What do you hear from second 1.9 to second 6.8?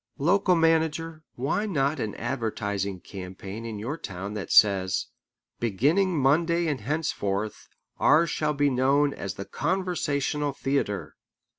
an advertising campaign in your town that says: "Beginning Monday